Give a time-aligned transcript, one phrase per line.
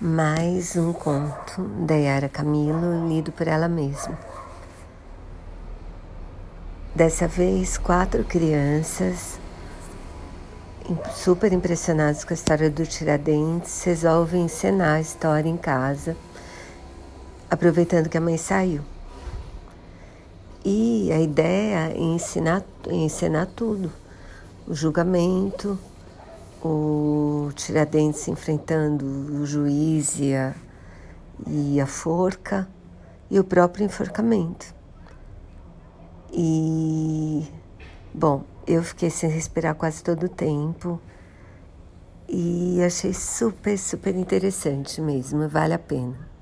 [0.00, 4.18] Mais um conto da Yara Camilo, lido por ela mesma.
[6.92, 9.38] Dessa vez, quatro crianças,
[11.14, 16.16] super impressionadas com a história do Tiradentes, resolvem encenar a história em casa,
[17.48, 18.82] aproveitando que a mãe saiu.
[20.64, 23.92] E a ideia é ensinar, ensinar tudo:
[24.66, 25.78] o julgamento,
[26.64, 30.54] o Tiradentes enfrentando o juiz e a,
[31.46, 32.66] e a forca
[33.30, 34.74] e o próprio enforcamento.
[36.32, 37.46] E,
[38.12, 41.00] bom, eu fiquei sem respirar quase todo o tempo
[42.28, 46.33] e achei super, super interessante mesmo, vale a pena.